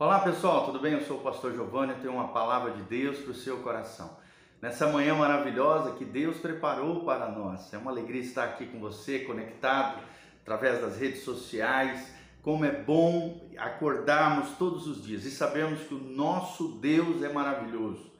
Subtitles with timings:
[0.00, 0.94] Olá pessoal, tudo bem?
[0.94, 4.16] Eu sou o pastor Giovanni, tenho uma palavra de Deus para o seu coração.
[4.58, 7.70] Nessa manhã maravilhosa que Deus preparou para nós.
[7.74, 10.00] É uma alegria estar aqui com você, conectado
[10.40, 12.14] através das redes sociais.
[12.40, 18.10] Como é bom acordarmos todos os dias e sabemos que o nosso Deus é maravilhoso.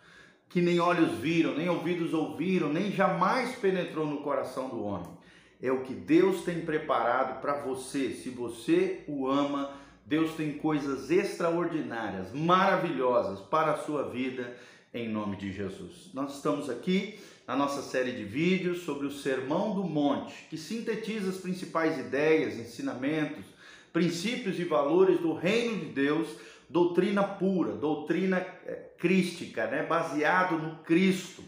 [0.51, 5.17] Que nem olhos viram, nem ouvidos ouviram, nem jamais penetrou no coração do homem.
[5.63, 9.81] É o que Deus tem preparado para você, se você o ama
[10.11, 14.57] Deus tem coisas extraordinárias, maravilhosas para a sua vida,
[14.93, 16.11] em nome de Jesus.
[16.13, 21.31] Nós estamos aqui na nossa série de vídeos sobre o Sermão do Monte, que sintetiza
[21.31, 23.45] as principais ideias, ensinamentos,
[23.93, 26.29] princípios e valores do reino de Deus,
[26.69, 29.85] doutrina pura, doutrina eh, crística, né?
[29.85, 31.41] baseado no Cristo,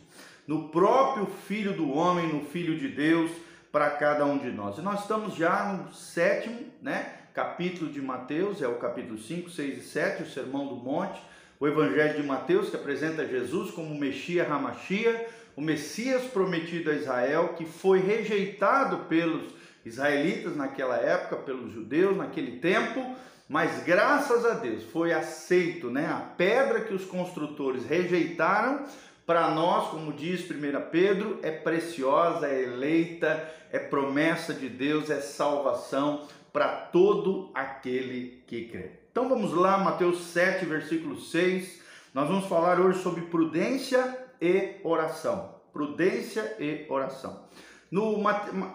[0.47, 3.33] no próprio Filho do Homem, no Filho de Deus,
[3.72, 4.78] para cada um de nós.
[4.78, 7.21] E nós estamos já no sétimo, né?
[7.34, 11.20] Capítulo de Mateus, é o capítulo 5, 6 e 7, o Sermão do Monte,
[11.58, 17.55] o Evangelho de Mateus, que apresenta Jesus como Messias Ramachia, o Messias prometido a Israel,
[17.56, 19.53] que foi rejeitado pelos
[19.84, 23.14] israelitas naquela época, pelos judeus naquele tempo,
[23.48, 26.06] mas graças a Deus foi aceito, né?
[26.06, 28.84] A pedra que os construtores rejeitaram,
[29.27, 35.20] para nós, como diz 1 Pedro, é preciosa, é eleita, é promessa de Deus, é
[35.20, 38.91] salvação para todo aquele que crê.
[39.11, 41.81] Então vamos lá, Mateus 7, versículo 6.
[42.14, 45.55] Nós vamos falar hoje sobre prudência e oração.
[45.72, 47.47] Prudência e oração.
[47.91, 48.19] No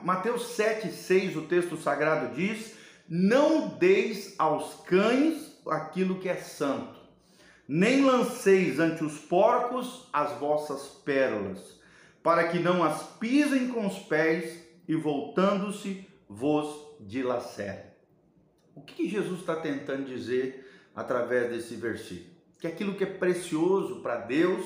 [0.03, 2.75] Mateus 7, 6, o texto sagrado diz:
[3.08, 7.00] Não deis aos cães aquilo que é santo,
[7.67, 11.80] nem lanceis ante os porcos as vossas pérolas,
[12.23, 17.98] para que não as pisem com os pés e voltando-se vos dilacere.
[18.76, 22.36] O que Jesus está tentando dizer através desse versículo?
[22.59, 24.66] Que aquilo que é precioso para Deus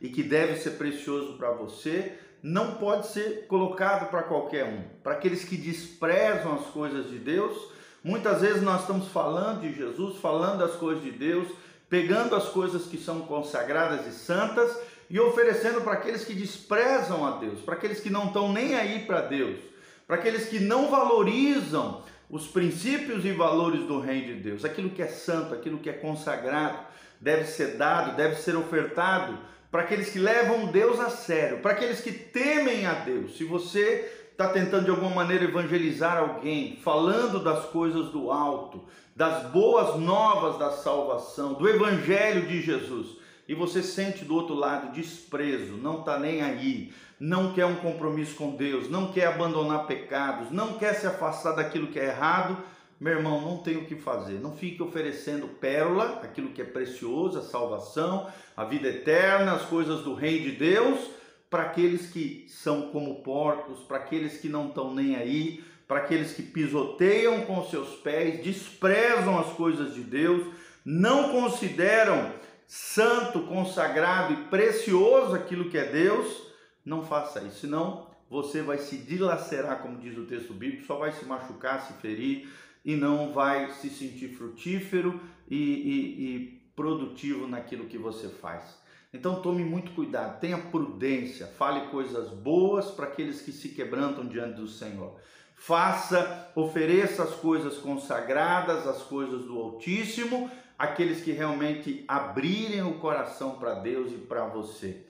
[0.00, 4.82] e que deve ser precioso para você não pode ser colocado para qualquer um.
[5.02, 7.70] Para aqueles que desprezam as coisas de Deus,
[8.04, 11.48] muitas vezes nós estamos falando de Jesus, falando das coisas de Deus,
[11.88, 14.76] pegando as coisas que são consagradas e santas
[15.08, 19.06] e oferecendo para aqueles que desprezam a Deus, para aqueles que não estão nem aí
[19.06, 19.75] para Deus
[20.06, 25.02] para aqueles que não valorizam os princípios e valores do reino de Deus, aquilo que
[25.02, 26.78] é santo, aquilo que é consagrado,
[27.20, 29.38] deve ser dado, deve ser ofertado
[29.70, 33.36] para aqueles que levam Deus a sério, para aqueles que temem a Deus.
[33.36, 38.84] Se você está tentando de alguma maneira evangelizar alguém, falando das coisas do alto,
[39.14, 43.16] das boas novas da salvação, do evangelho de Jesus,
[43.48, 48.34] e você sente do outro lado desprezo, não está nem aí, não quer um compromisso
[48.36, 52.56] com Deus, não quer abandonar pecados, não quer se afastar daquilo que é errado,
[52.98, 54.40] meu irmão, não tem o que fazer.
[54.40, 60.00] Não fique oferecendo pérola, aquilo que é precioso, a salvação, a vida eterna, as coisas
[60.00, 60.98] do reino de Deus,
[61.50, 66.32] para aqueles que são como porcos, para aqueles que não estão nem aí, para aqueles
[66.32, 70.46] que pisoteiam com seus pés, desprezam as coisas de Deus,
[70.84, 72.32] não consideram
[72.66, 76.52] santo, consagrado e precioso aquilo que é Deus,
[76.84, 81.12] não faça isso, senão você vai se dilacerar, como diz o texto bíblico, só vai
[81.12, 82.48] se machucar, se ferir
[82.84, 88.76] e não vai se sentir frutífero e, e, e produtivo naquilo que você faz.
[89.12, 94.56] Então tome muito cuidado, tenha prudência, fale coisas boas para aqueles que se quebrantam diante
[94.56, 95.18] do Senhor.
[95.54, 103.56] Faça, ofereça as coisas consagradas, as coisas do Altíssimo, aqueles que realmente abrirem o coração
[103.58, 105.04] para Deus e para você.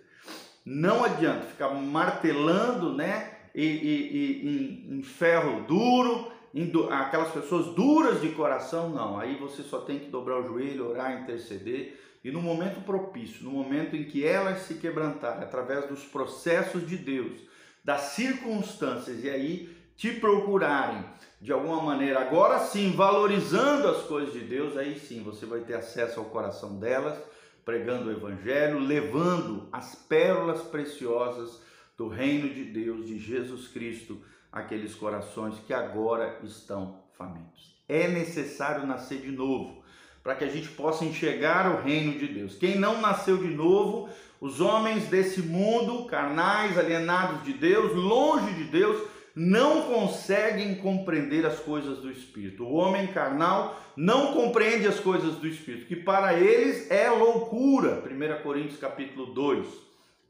[0.64, 3.32] Não adianta ficar martelando, né?
[3.54, 9.18] E, e, e em, em, ferro duro, em, aquelas pessoas duras de coração, não.
[9.18, 12.00] Aí você só tem que dobrar o joelho, orar, interceder.
[12.22, 16.96] E no momento propício, no momento em que elas se quebrantarem, através dos processos de
[16.96, 17.40] Deus,
[17.84, 21.04] das circunstâncias, e aí te procurarem
[21.40, 25.74] de alguma maneira, agora sim, valorizando as coisas de Deus, aí sim você vai ter
[25.74, 27.18] acesso ao coração delas,
[27.64, 31.60] pregando o Evangelho, levando as pérolas preciosas
[31.96, 34.20] do reino de Deus, de Jesus Cristo,
[34.50, 37.76] àqueles corações que agora estão famintos.
[37.88, 39.84] É necessário nascer de novo
[40.22, 42.56] para que a gente possa enxergar o reino de Deus.
[42.56, 44.08] Quem não nasceu de novo,
[44.40, 49.06] os homens desse mundo, carnais, alienados de Deus, longe de Deus,
[49.36, 52.64] não conseguem compreender as coisas do Espírito.
[52.64, 58.02] O homem carnal não compreende as coisas do Espírito, que para eles é loucura.
[58.02, 59.66] 1 Coríntios capítulo 2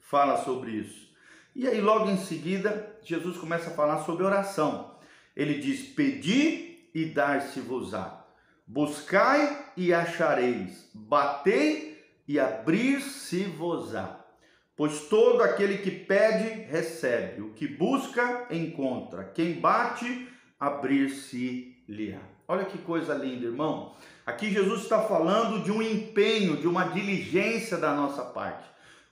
[0.01, 1.07] fala sobre isso.
[1.55, 4.97] E aí logo em seguida, Jesus começa a falar sobre oração.
[5.37, 8.25] Ele diz: "Pedi e dar-se-vos-á".
[8.67, 14.26] Buscai e achareis, batei e abrir-se-vos-á.
[14.77, 20.29] Pois todo aquele que pede, recebe, o que busca, encontra, quem bate,
[20.61, 22.21] abrir-se-lhe-á.
[22.47, 23.95] Olha que coisa linda, irmão.
[24.27, 28.67] Aqui Jesus está falando de um empenho, de uma diligência da nossa parte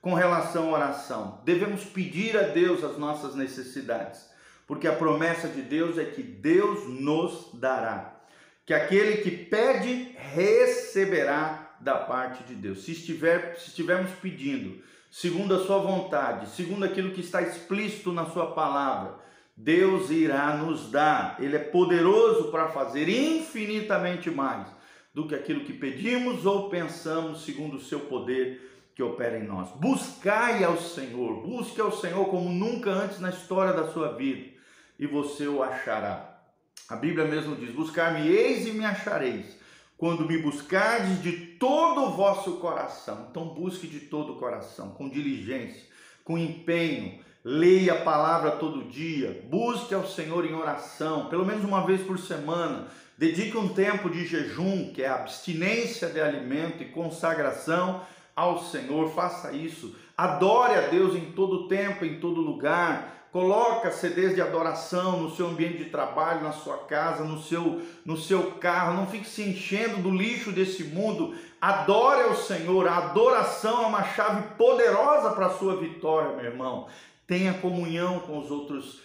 [0.04, 1.40] com relação à oração.
[1.46, 4.28] Devemos pedir a Deus as nossas necessidades,
[4.66, 8.20] porque a promessa de Deus é que Deus nos dará.
[8.66, 12.84] Que aquele que pede receberá da parte de Deus.
[12.84, 18.26] Se, estiver, se estivermos pedindo segundo a sua vontade, segundo aquilo que está explícito na
[18.26, 19.14] sua palavra,
[19.56, 21.36] Deus irá nos dar.
[21.38, 24.66] Ele é poderoso para fazer infinitamente mais
[25.12, 29.68] do que aquilo que pedimos ou pensamos, segundo o seu poder que opera em nós.
[29.76, 34.52] Buscai ao Senhor, busque ao Senhor como nunca antes na história da sua vida,
[34.98, 36.40] e você o achará.
[36.88, 39.56] A Bíblia mesmo diz: Buscar-me-eis e me achareis,
[39.96, 43.28] quando me buscardes de todo o vosso coração.
[43.30, 45.82] Então, busque de todo o coração, com diligência,
[46.24, 47.20] com empenho.
[47.44, 52.18] Leia a palavra todo dia, busque ao Senhor em oração, pelo menos uma vez por
[52.18, 52.88] semana.
[53.18, 58.02] Dedique um tempo de jejum, que é abstinência de alimento e consagração
[58.34, 59.94] ao Senhor, faça isso.
[60.16, 63.23] Adore a Deus em todo tempo, em todo lugar.
[63.34, 68.16] Coloca CDs de adoração no seu ambiente de trabalho, na sua casa, no seu, no
[68.16, 68.96] seu carro.
[68.96, 71.34] Não fique se enchendo do lixo desse mundo.
[71.60, 72.86] Adore ao Senhor.
[72.86, 76.86] A adoração é uma chave poderosa para a sua vitória, meu irmão.
[77.26, 79.00] Tenha comunhão com os outros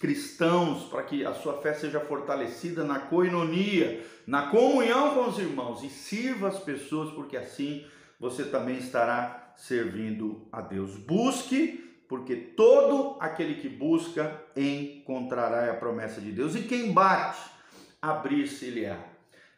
[0.00, 5.84] cristãos para que a sua fé seja fortalecida na coinonia, na comunhão com os irmãos
[5.84, 7.84] e sirva as pessoas, porque assim
[8.18, 10.96] você também estará servindo a Deus.
[10.96, 16.54] Busque, porque todo aquele que busca encontrará a promessa de Deus.
[16.54, 17.40] E quem bate,
[18.00, 18.98] abrir-se-lhe-á.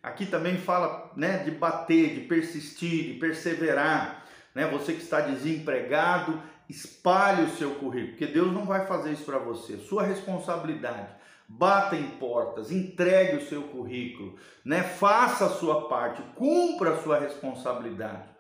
[0.02, 4.24] Aqui também fala né, de bater, de persistir, de perseverar.
[4.54, 4.66] Né?
[4.68, 9.38] Você que está desempregado, espalhe o seu currículo, porque Deus não vai fazer isso para
[9.38, 9.76] você.
[9.78, 11.08] Sua responsabilidade.
[11.48, 14.82] Bata em portas, entregue o seu currículo, né?
[14.82, 18.35] faça a sua parte, cumpra a sua responsabilidade.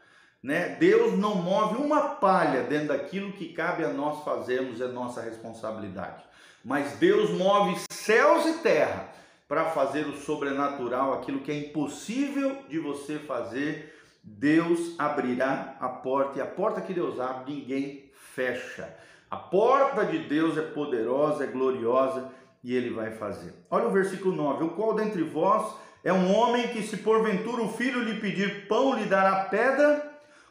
[0.46, 0.76] Né?
[0.78, 6.22] Deus não move uma palha dentro daquilo que cabe a nós fazermos, é nossa responsabilidade.
[6.64, 9.08] Mas Deus move céus e terra
[9.48, 13.92] para fazer o sobrenatural, aquilo que é impossível de você fazer.
[14.22, 18.88] Deus abrirá a porta e a porta que Deus abre, ninguém fecha.
[19.28, 22.30] A porta de Deus é poderosa, é gloriosa
[22.62, 23.52] e ele vai fazer.
[23.68, 27.72] Olha o versículo 9: O qual dentre vós é um homem que, se porventura o
[27.72, 30.05] filho lhe pedir pão, lhe dará pedra?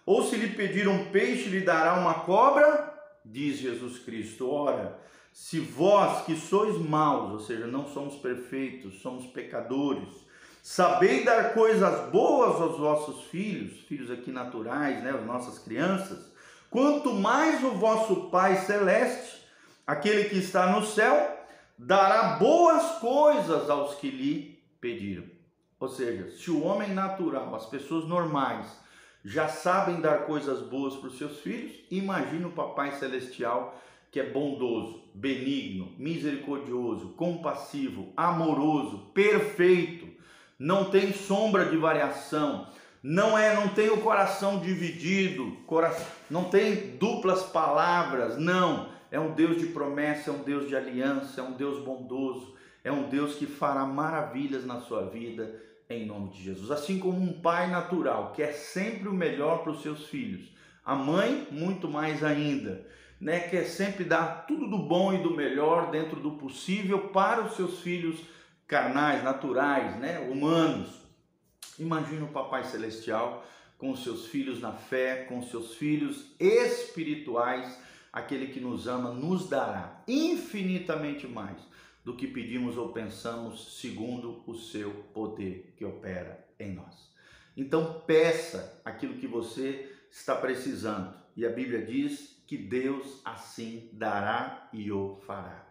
[0.05, 2.93] Ou se lhe pedir um peixe, lhe dará uma cobra?
[3.23, 4.51] Diz Jesus Cristo.
[4.51, 4.99] Ora,
[5.33, 10.13] se vós que sois maus, ou seja, não somos perfeitos, somos pecadores,
[10.61, 16.31] sabeis dar coisas boas aos vossos filhos, filhos aqui naturais, né, as nossas crianças,
[16.69, 19.45] quanto mais o vosso Pai celeste,
[19.85, 21.37] aquele que está no céu,
[21.77, 25.25] dará boas coisas aos que lhe pediram.
[25.79, 28.84] Ou seja, se o homem natural, as pessoas normais,
[29.25, 33.81] já sabem dar coisas boas para os seus filhos, imagina o Papai Celestial
[34.11, 40.07] que é bondoso, benigno, misericordioso, compassivo, amoroso, perfeito,
[40.57, 42.69] não tem sombra de variação,
[43.03, 45.57] não é, não tem o coração dividido,
[46.29, 48.89] não tem duplas palavras, não.
[49.11, 52.55] É um Deus de promessa, é um Deus de aliança, é um Deus bondoso,
[52.85, 56.71] é um Deus que fará maravilhas na sua vida em nome de Jesus.
[56.71, 60.51] Assim como um pai natural quer sempre o melhor para os seus filhos,
[60.83, 62.85] a mãe muito mais ainda,
[63.19, 63.39] né?
[63.39, 67.79] Quer sempre dar tudo do bom e do melhor dentro do possível para os seus
[67.79, 68.19] filhos
[68.67, 70.19] carnais, naturais, né?
[70.19, 70.89] Humanos.
[71.77, 73.45] Imagina o Papai Celestial
[73.77, 77.79] com seus filhos na fé, com seus filhos espirituais,
[78.11, 81.57] aquele que nos ama nos dará infinitamente mais
[82.05, 87.11] do que pedimos ou pensamos, segundo o seu poder que opera em nós.
[87.57, 91.15] Então, peça aquilo que você está precisando.
[91.35, 95.67] E a Bíblia diz que Deus assim dará e o fará.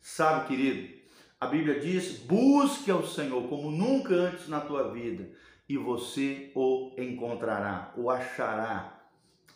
[0.00, 0.94] Sabe, querido,
[1.38, 5.30] a Bíblia diz: busque ao Senhor como nunca antes na tua vida,
[5.68, 9.02] e você o encontrará, o achará.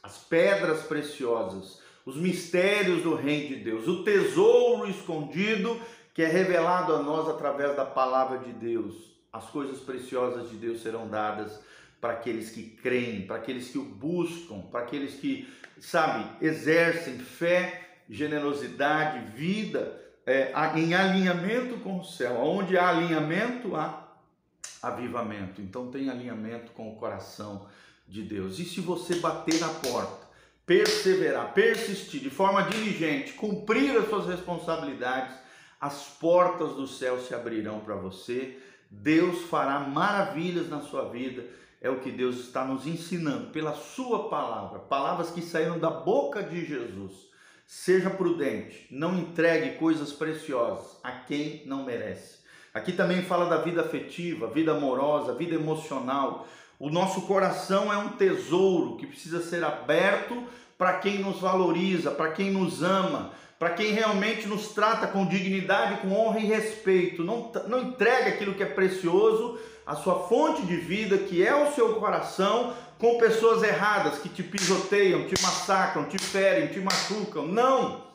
[0.03, 5.81] As pedras preciosas, os mistérios do Reino de Deus, o tesouro escondido
[6.19, 9.13] que é revelado a nós através da palavra de Deus.
[9.33, 11.61] As coisas preciosas de Deus serão dadas
[12.01, 15.49] para aqueles que creem, para aqueles que o buscam, para aqueles que,
[15.79, 19.97] sabe, exercem fé, generosidade, vida
[20.27, 22.35] é, em alinhamento com o céu.
[22.41, 24.09] Onde há alinhamento, há
[24.83, 25.63] avivamento.
[25.63, 27.69] Então tem alinhamento com o coração
[28.09, 28.59] de Deus.
[28.59, 30.27] E se você bater na porta,
[30.67, 35.47] perseverar, persistir de forma diligente, cumprir as suas responsabilidades,
[35.81, 38.59] as portas do céu se abrirão para você.
[38.91, 41.45] Deus fará maravilhas na sua vida.
[41.81, 46.43] É o que Deus está nos ensinando pela sua palavra, palavras que saíram da boca
[46.43, 47.29] de Jesus.
[47.65, 52.39] Seja prudente, não entregue coisas preciosas a quem não merece.
[52.73, 56.49] Aqui também fala da vida afetiva, vida amorosa, vida emocional.
[56.79, 60.45] O nosso coração é um tesouro que precisa ser aberto
[60.77, 66.01] para quem nos valoriza, para quem nos ama, para quem realmente nos trata com dignidade,
[66.01, 67.25] com honra e respeito.
[67.25, 71.73] Não, não entregue aquilo que é precioso, a sua fonte de vida, que é o
[71.73, 77.47] seu coração, com pessoas erradas que te pisoteiam, te massacram, te ferem, te machucam.
[77.47, 78.07] Não!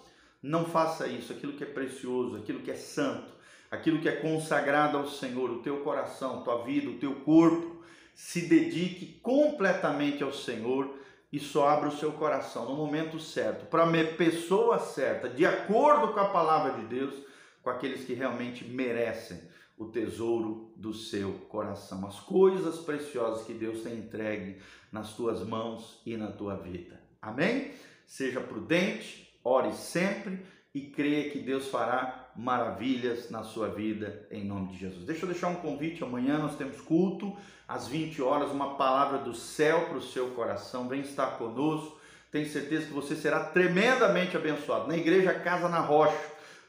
[0.42, 1.32] Não faça isso.
[1.34, 3.32] Aquilo que é precioso, aquilo que é santo,
[3.72, 7.84] aquilo que é consagrado ao Senhor, o teu coração, tua vida, o teu corpo,
[8.14, 10.94] se dedique completamente ao Senhor
[11.34, 16.14] e só abra o seu coração no momento certo, para a pessoa certa, de acordo
[16.14, 17.16] com a palavra de Deus,
[17.64, 19.42] com aqueles que realmente merecem
[19.76, 24.62] o tesouro do seu coração, as coisas preciosas que Deus tem entregue
[24.92, 27.02] nas tuas mãos e na tua vida.
[27.20, 27.72] Amém?
[28.06, 34.70] Seja prudente, ore sempre e creia que Deus fará maravilhas na sua vida em nome
[34.70, 35.06] de Jesus.
[35.06, 37.36] Deixa eu deixar um convite, amanhã nós temos culto
[37.68, 40.88] às 20 horas, uma palavra do céu para o seu coração.
[40.88, 41.98] Vem estar conosco.
[42.32, 44.88] Tenho certeza que você será tremendamente abençoado.
[44.88, 46.18] Na igreja Casa na Rocha,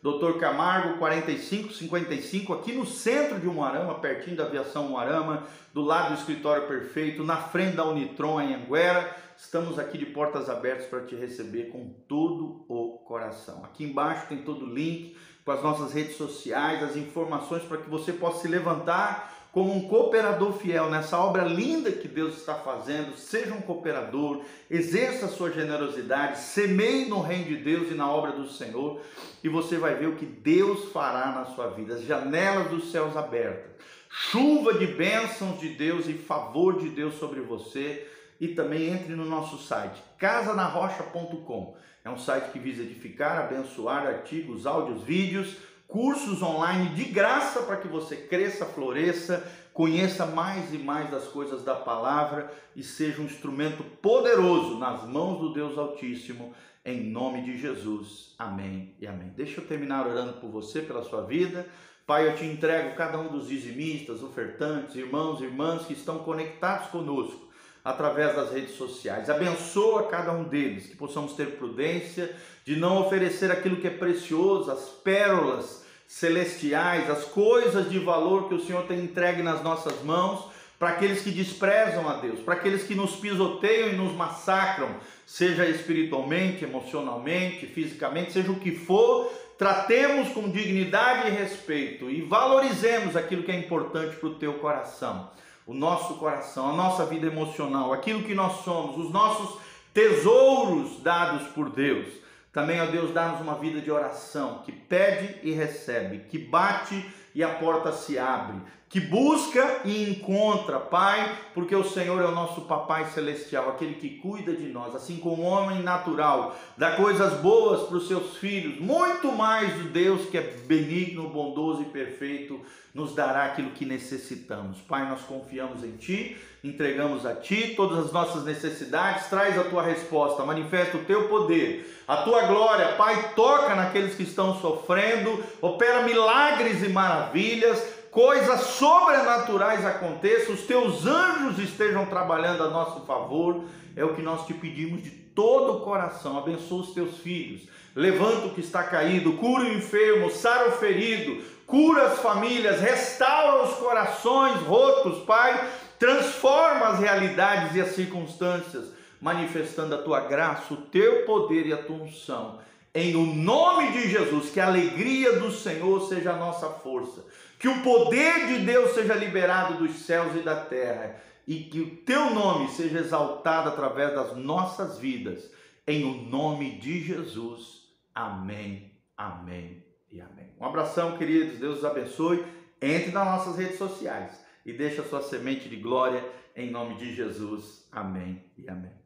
[0.02, 6.20] Doutor Camargo 4555, aqui no centro de Umuarama, pertinho da aviação Umuarama, do lado do
[6.20, 9.16] escritório perfeito, na frente da Unitron em Anguera.
[9.34, 13.64] Estamos aqui de portas abertas para te receber com todo o coração.
[13.64, 17.90] Aqui embaixo tem todo o link com as nossas redes sociais, as informações para que
[17.90, 23.16] você possa se levantar como um cooperador fiel nessa obra linda que Deus está fazendo.
[23.16, 28.32] Seja um cooperador, exerça a sua generosidade, semeie no reino de Deus e na obra
[28.32, 29.00] do Senhor,
[29.44, 31.94] e você vai ver o que Deus fará na sua vida.
[31.94, 33.70] As janelas dos céus abertas,
[34.10, 38.10] chuva de bênçãos de Deus e favor de Deus sobre você.
[38.40, 41.76] E também entre no nosso site, casanarrocha.com.
[42.04, 45.56] É um site que visa edificar, abençoar artigos, áudios, vídeos
[45.94, 51.62] cursos online de graça para que você cresça, floresça, conheça mais e mais das coisas
[51.62, 56.52] da palavra e seja um instrumento poderoso nas mãos do Deus Altíssimo,
[56.84, 58.34] em nome de Jesus.
[58.38, 59.32] Amém e amém.
[59.36, 61.64] Deixa eu terminar orando por você, pela sua vida.
[62.04, 66.88] Pai, eu te entrego cada um dos dizimistas, ofertantes, irmãos e irmãs que estão conectados
[66.88, 67.43] conosco
[67.84, 69.28] através das redes sociais.
[69.28, 74.70] Abençoa cada um deles, que possamos ter prudência de não oferecer aquilo que é precioso,
[74.70, 80.52] as pérolas celestiais, as coisas de valor que o Senhor tem entregue nas nossas mãos,
[80.78, 84.88] para aqueles que desprezam a Deus, para aqueles que nos pisoteiam e nos massacram,
[85.26, 93.16] seja espiritualmente, emocionalmente, fisicamente, seja o que for, tratemos com dignidade e respeito e valorizemos
[93.16, 95.30] aquilo que é importante para o teu coração,
[95.66, 99.58] o nosso coração, a nossa vida emocional, aquilo que nós somos, os nossos
[99.92, 102.06] tesouros dados por Deus.
[102.52, 107.04] Também, ó Deus, dá-nos uma vida de oração que pede e recebe, que bate
[107.34, 108.60] e a porta se abre,
[108.94, 114.08] que busca e encontra, Pai, porque o Senhor é o nosso Papai Celestial, aquele que
[114.08, 118.78] cuida de nós, assim como o homem natural, dá coisas boas para os seus filhos,
[118.78, 122.60] muito mais do Deus que é benigno, bondoso e perfeito,
[122.94, 124.78] nos dará aquilo que necessitamos.
[124.82, 129.82] Pai, nós confiamos em Ti, entregamos a Ti todas as nossas necessidades, traz a Tua
[129.82, 136.02] resposta, manifesta o Teu poder, a Tua glória, Pai, toca naqueles que estão sofrendo, opera
[136.02, 143.64] milagres e maravilhas, coisas sobrenaturais aconteçam, os teus anjos estejam trabalhando a nosso favor,
[143.96, 146.38] é o que nós te pedimos de todo o coração.
[146.38, 147.62] Abençoa os teus filhos,
[147.94, 153.64] levanta o que está caído, cura o enfermo, sara o ferido, cura as famílias, restaura
[153.64, 155.68] os corações rotos, Pai,
[155.98, 161.78] transforma as realidades e as circunstâncias, manifestando a tua graça, o teu poder e a
[161.78, 162.60] tua unção.
[162.94, 167.24] Em o nome de Jesus, que a alegria do Senhor seja a nossa força
[167.64, 171.96] que o poder de Deus seja liberado dos céus e da terra e que o
[171.96, 175.50] teu nome seja exaltado através das nossas vidas,
[175.86, 177.88] em o nome de Jesus.
[178.14, 179.82] Amém, amém
[180.12, 180.50] e amém.
[180.60, 182.44] Um abração, queridos, Deus os abençoe.
[182.82, 186.22] Entre nas nossas redes sociais e deixe a sua semente de glória
[186.54, 187.88] em nome de Jesus.
[187.90, 189.03] Amém e amém.